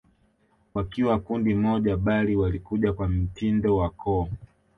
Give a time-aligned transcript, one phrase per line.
[0.73, 4.29] Wakiwa kundi moja bali walikuja kwa mtindo wa koo